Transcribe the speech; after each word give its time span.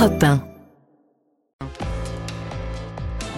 Europe 0.00 0.22
1. 0.22 0.42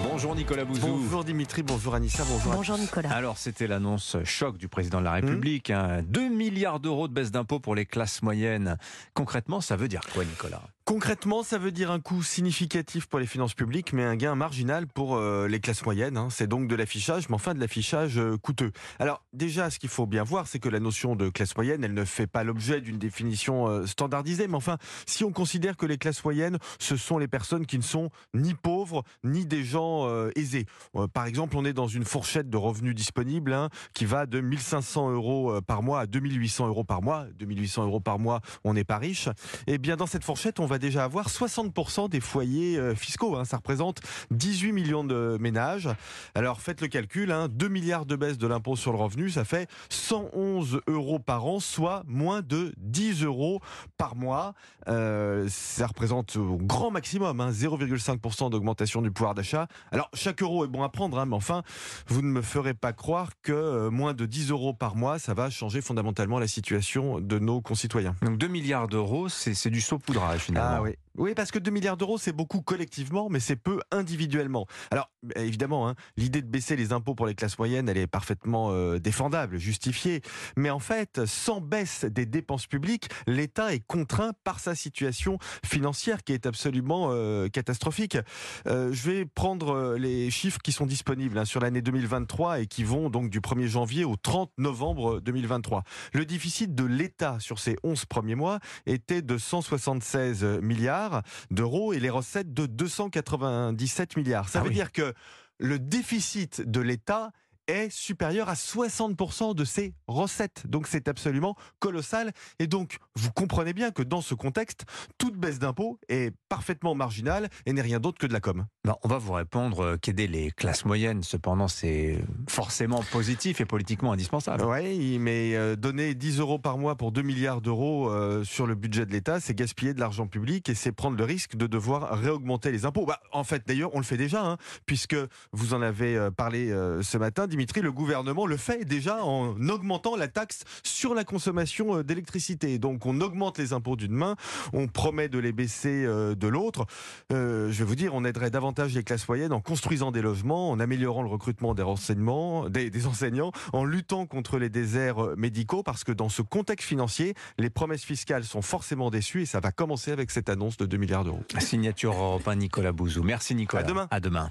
Bonjour 0.09 0.33
Nicolas 0.33 0.63
Bouzou. 0.63 0.87
Bonjour 0.87 1.25
Dimitri, 1.25 1.61
bonjour 1.61 1.93
Anissa, 1.93 2.23
bonjour. 2.23 2.53
à 2.53 2.55
Bonjour 2.55 2.75
tous. 2.77 2.81
Nicolas. 2.83 3.09
Alors 3.11 3.37
c'était 3.37 3.67
l'annonce 3.67 4.15
choc 4.23 4.57
du 4.57 4.69
président 4.69 4.99
de 4.99 5.03
la 5.03 5.11
République. 5.11 5.71
hein. 5.71 6.01
2 6.03 6.29
milliards 6.29 6.79
d'euros 6.79 7.09
de 7.09 7.13
baisse 7.13 7.31
d'impôts 7.31 7.59
pour 7.59 7.75
les 7.75 7.85
classes 7.85 8.21
moyennes. 8.21 8.77
Concrètement, 9.13 9.59
ça 9.59 9.75
veut 9.75 9.89
dire 9.89 9.99
quoi 10.13 10.23
Nicolas? 10.23 10.61
Concrètement, 10.85 11.43
ça 11.43 11.57
veut 11.57 11.71
dire 11.71 11.91
un 11.91 12.01
coût 12.01 12.21
significatif 12.23 13.05
pour 13.05 13.17
les 13.17 13.25
finances 13.25 13.53
publiques, 13.53 13.93
mais 13.93 14.03
un 14.03 14.17
gain 14.17 14.35
marginal 14.35 14.85
pour 14.85 15.15
euh, 15.15 15.47
les 15.47 15.61
classes 15.61 15.85
moyennes. 15.85 16.17
hein. 16.17 16.27
C'est 16.29 16.45
donc 16.45 16.67
de 16.67 16.75
l'affichage, 16.75 17.29
mais 17.29 17.35
enfin 17.35 17.53
de 17.53 17.59
l'affichage 17.61 18.17
euh, 18.19 18.35
coûteux. 18.37 18.73
Alors 18.99 19.23
déjà, 19.31 19.69
ce 19.69 19.79
qu'il 19.79 19.87
faut 19.87 20.05
bien 20.05 20.23
voir, 20.23 20.45
c'est 20.45 20.59
que 20.59 20.67
la 20.67 20.81
notion 20.81 21.15
de 21.15 21.29
classe 21.29 21.55
moyenne, 21.55 21.85
elle 21.85 21.93
ne 21.93 22.03
fait 22.03 22.27
pas 22.27 22.43
l'objet 22.43 22.81
d'une 22.81 22.97
définition 22.97 23.69
euh, 23.69 23.85
standardisée. 23.85 24.49
Mais 24.49 24.57
enfin, 24.57 24.77
si 25.05 25.23
on 25.23 25.31
considère 25.31 25.77
que 25.77 25.85
les 25.85 25.97
classes 25.97 26.21
moyennes, 26.21 26.57
ce 26.79 26.97
sont 26.97 27.17
les 27.17 27.29
personnes 27.29 27.65
qui 27.65 27.77
ne 27.77 27.83
sont 27.83 28.09
ni 28.33 28.53
pauvres, 28.53 29.05
ni 29.23 29.45
des 29.45 29.63
gens 29.63 30.05
aisés. 30.35 30.65
Par 31.13 31.25
exemple, 31.25 31.55
on 31.55 31.63
est 31.63 31.73
dans 31.73 31.87
une 31.87 32.03
fourchette 32.03 32.49
de 32.49 32.57
revenus 32.57 32.93
disponibles 32.93 33.53
hein, 33.53 33.69
qui 33.93 34.03
va 34.03 34.25
de 34.25 34.41
1500 34.41 35.11
euros 35.11 35.61
par 35.61 35.81
mois 35.81 36.01
à 36.01 36.07
2800 36.07 36.67
euros 36.67 36.83
par 36.83 37.01
mois. 37.01 37.25
2800 37.39 37.85
euros 37.85 37.99
par 38.01 38.19
mois, 38.19 38.41
on 38.65 38.73
n'est 38.73 38.83
pas 38.83 38.97
riche. 38.97 39.29
Et 39.67 39.77
bien 39.77 39.95
dans 39.95 40.07
cette 40.07 40.23
fourchette, 40.25 40.59
on 40.59 40.65
va 40.65 40.72
déjà 40.79 41.03
avoir 41.03 41.29
60% 41.29 42.09
des 42.09 42.19
foyers 42.19 42.77
euh, 42.77 42.95
fiscaux. 42.95 43.35
hein. 43.37 43.45
Ça 43.45 43.57
représente 43.57 44.01
18 44.31 44.71
millions 44.71 45.03
de 45.03 45.37
ménages. 45.39 45.89
Alors 46.35 46.61
faites 46.61 46.81
le 46.81 46.87
calcul, 46.87 47.31
hein, 47.31 47.47
2 47.49 47.67
milliards 47.67 48.05
de 48.05 48.15
baisse 48.15 48.37
de 48.37 48.47
l'impôt 48.47 48.75
sur 48.75 48.91
le 48.91 48.97
revenu, 48.97 49.29
ça 49.29 49.45
fait 49.45 49.69
111 49.89 50.81
euros 50.87 51.19
par 51.19 51.45
an, 51.45 51.59
soit 51.59 52.03
moins 52.07 52.41
de 52.41 52.73
10 52.77 53.23
euros 53.23 53.61
par 53.97 54.15
mois. 54.15 54.53
Euh, 54.87 55.47
ça 55.49 55.87
représente 55.87 56.35
au 56.35 56.57
grand 56.57 56.91
maximum 56.91 57.39
hein, 57.39 57.51
0,5% 57.51 58.49
d'augmentation 58.49 59.01
du 59.01 59.11
pouvoir 59.11 59.35
d'achat. 59.35 59.67
Alors 59.91 60.09
chaque 60.13 60.41
euro 60.41 60.65
est 60.65 60.67
bon 60.67 60.83
à 60.83 60.89
prendre, 60.89 61.17
hein, 61.19 61.25
mais 61.25 61.35
enfin, 61.35 61.63
vous 62.07 62.21
ne 62.21 62.27
me 62.27 62.41
ferez 62.41 62.73
pas 62.73 62.93
croire 62.93 63.29
que 63.41 63.51
euh, 63.51 63.89
moins 63.89 64.13
de 64.13 64.25
10 64.25 64.51
euros 64.51 64.73
par 64.73 64.95
mois, 64.95 65.19
ça 65.19 65.33
va 65.33 65.49
changer 65.49 65.81
fondamentalement 65.81 66.39
la 66.39 66.47
situation 66.47 67.19
de 67.19 67.39
nos 67.39 67.61
concitoyens. 67.61 68.15
Donc 68.21 68.37
2 68.37 68.47
milliards 68.47 68.87
d'euros, 68.87 69.29
c'est 69.29 69.69
du 69.69 69.81
saupoudrage 69.81 70.41
finalement. 70.41 70.62
Ah 70.65 70.81
oui. 70.81 70.95
Oui, 71.15 71.35
parce 71.35 71.51
que 71.51 71.59
2 71.59 71.69
milliards 71.69 71.95
d'euros, 71.95 72.17
c'est 72.17 72.31
beaucoup 72.31 72.61
collectivement, 72.61 73.29
mais 73.29 73.39
c'est 73.39 73.55
peu 73.55 73.79
individuellement. 73.91 74.65
Alors, 74.89 75.11
évidemment, 75.35 75.87
hein, 75.87 75.93
l'idée 76.17 76.41
de 76.41 76.47
baisser 76.47 76.75
les 76.75 76.91
impôts 76.91 77.13
pour 77.13 77.27
les 77.27 77.35
classes 77.35 77.59
moyennes, 77.59 77.87
elle 77.87 77.99
est 77.99 78.07
parfaitement 78.07 78.71
euh, 78.71 78.97
défendable, 78.97 79.57
justifiée. 79.59 80.21
Mais 80.57 80.71
en 80.71 80.79
fait, 80.79 81.23
sans 81.27 81.61
baisse 81.61 82.03
des 82.05 82.25
dépenses 82.25 82.65
publiques, 82.65 83.09
l'État 83.27 83.75
est 83.75 83.85
contraint 83.85 84.31
par 84.43 84.59
sa 84.59 84.73
situation 84.73 85.37
financière 85.63 86.23
qui 86.23 86.33
est 86.33 86.47
absolument 86.47 87.09
euh, 87.11 87.47
catastrophique. 87.47 88.17
Euh, 88.65 88.91
je 88.91 89.11
vais 89.11 89.25
prendre 89.25 89.95
les 89.95 90.31
chiffres 90.31 90.61
qui 90.63 90.71
sont 90.71 90.87
disponibles 90.87 91.37
hein, 91.37 91.45
sur 91.45 91.59
l'année 91.59 91.83
2023 91.83 92.61
et 92.61 92.65
qui 92.65 92.83
vont 92.83 93.11
donc 93.11 93.29
du 93.29 93.39
1er 93.39 93.67
janvier 93.67 94.03
au 94.03 94.15
30 94.15 94.51
novembre 94.57 95.19
2023. 95.21 95.83
Le 96.13 96.25
déficit 96.25 96.73
de 96.73 96.85
l'État 96.85 97.37
sur 97.39 97.59
ces 97.59 97.75
11 97.83 98.05
premiers 98.05 98.35
mois 98.35 98.59
était 98.87 99.21
de 99.21 99.37
176 99.37 100.43
milliards 100.63 101.02
d'euros 101.51 101.93
et 101.93 101.99
les 101.99 102.09
recettes 102.09 102.53
de 102.53 102.65
297 102.65 104.17
milliards. 104.17 104.49
Ça 104.49 104.59
Ah 104.59 104.63
veut 104.63 104.69
oui. 104.69 104.75
dire 104.75 104.91
que 104.91 105.13
le 105.59 105.79
déficit 105.79 106.61
de 106.61 106.81
l'État 106.81 107.31
est 107.67 107.89
supérieur 107.89 108.49
à 108.49 108.53
60% 108.53 109.55
de 109.55 109.65
ses 109.65 109.93
recettes. 110.07 110.63
Donc 110.67 110.87
c'est 110.87 111.07
absolument 111.07 111.55
colossal. 111.79 112.31
Et 112.59 112.67
donc 112.67 112.97
vous 113.15 113.31
comprenez 113.31 113.73
bien 113.73 113.91
que 113.91 114.03
dans 114.03 114.21
ce 114.21 114.33
contexte, 114.33 114.85
toute 115.17 115.37
baisse 115.37 115.59
d'impôt 115.59 115.99
est 116.09 116.33
parfaitement 116.49 116.95
marginale 116.95 117.49
et 117.65 117.73
n'est 117.73 117.81
rien 117.81 117.99
d'autre 117.99 118.17
que 118.17 118.27
de 118.27 118.33
la 118.33 118.39
com. 118.39 118.65
Ben, 118.85 118.95
on 119.03 119.07
va 119.07 119.17
vous 119.17 119.33
répondre 119.33 119.79
euh, 119.81 119.97
qu'aider 119.97 120.27
les 120.27 120.51
classes 120.51 120.85
moyennes, 120.85 121.23
cependant, 121.23 121.67
c'est 121.67 122.19
forcément 122.49 123.01
positif 123.11 123.61
et 123.61 123.65
politiquement 123.65 124.11
indispensable. 124.11 124.63
Oui, 124.65 125.19
mais 125.19 125.55
euh, 125.55 125.75
donner 125.75 126.15
10 126.15 126.39
euros 126.39 126.59
par 126.59 126.77
mois 126.77 126.95
pour 126.95 127.11
2 127.11 127.21
milliards 127.21 127.61
d'euros 127.61 128.09
euh, 128.09 128.43
sur 128.43 128.67
le 128.67 128.75
budget 128.75 129.05
de 129.05 129.11
l'État, 129.11 129.39
c'est 129.39 129.53
gaspiller 129.53 129.93
de 129.93 129.99
l'argent 129.99 130.27
public 130.27 130.69
et 130.69 130.75
c'est 130.75 130.91
prendre 130.91 131.17
le 131.17 131.23
risque 131.23 131.55
de 131.55 131.67
devoir 131.67 132.17
réaugmenter 132.19 132.71
les 132.71 132.85
impôts. 132.85 133.05
Bah, 133.05 133.19
en 133.31 133.43
fait, 133.43 133.63
d'ailleurs, 133.65 133.91
on 133.93 133.99
le 133.99 134.05
fait 134.05 134.17
déjà, 134.17 134.43
hein, 134.43 134.57
puisque 134.85 135.15
vous 135.51 135.73
en 135.73 135.81
avez 135.81 136.29
parlé 136.35 136.69
ce 137.01 137.17
matin, 137.17 137.47
Dimitri, 137.53 137.81
le 137.81 137.91
gouvernement 137.91 138.47
le 138.47 138.57
fait 138.57 138.83
déjà 138.83 139.23
en 139.23 139.69
augmentant 139.69 140.15
la 140.15 140.27
taxe 140.27 140.63
sur 140.83 141.13
la 141.13 141.23
consommation 141.23 141.97
euh, 141.97 142.03
d'électricité. 142.03 142.79
Donc, 142.79 143.05
on 143.05 143.21
augmente 143.21 143.59
les 143.59 143.73
impôts 143.73 143.95
d'une 143.95 144.11
main, 144.13 144.35
on 144.73 144.87
promet 144.87 145.29
de 145.29 145.37
les 145.37 145.51
baisser 145.51 146.03
euh, 146.03 146.33
de 146.33 146.47
l'autre. 146.47 146.87
Euh, 147.31 147.71
je 147.71 147.77
vais 147.77 147.83
vous 147.83 147.93
dire, 147.93 148.15
on 148.15 148.25
aiderait 148.25 148.49
davantage 148.49 148.95
les 148.95 149.03
classes 149.03 149.27
moyennes 149.27 149.53
en 149.53 149.61
construisant 149.61 150.11
des 150.11 150.23
logements, 150.23 150.71
en 150.71 150.79
améliorant 150.79 151.21
le 151.21 151.29
recrutement 151.29 151.75
des 151.75 151.83
renseignements, 151.83 152.69
des, 152.69 152.89
des 152.89 153.05
enseignants, 153.05 153.51
en 153.71 153.85
luttant 153.85 154.25
contre 154.25 154.57
les 154.57 154.69
déserts 154.69 155.37
médicaux, 155.37 155.83
parce 155.83 156.03
que 156.03 156.11
dans 156.11 156.29
ce 156.29 156.41
contexte 156.41 156.87
financier, 156.87 157.35
les 157.59 157.69
promesses 157.69 158.03
fiscales 158.03 158.45
sont 158.45 158.63
forcément 158.63 159.11
déçues 159.11 159.43
et 159.43 159.45
ça 159.45 159.59
va 159.59 159.71
commencer 159.71 160.11
avec 160.11 160.31
cette 160.31 160.49
annonce 160.49 160.77
de 160.77 160.87
2 160.87 160.97
milliards 160.97 161.23
d'euros. 161.23 161.43
Signature 161.59 162.13
Europe 162.13 162.47
1, 162.47 162.55
Nicolas 162.55 162.93
Bouzou. 162.93 163.21
Merci 163.21 163.53
Nicolas. 163.53 163.83
À 163.83 163.85
demain. 163.85 164.07
À 164.09 164.19
demain. 164.19 164.49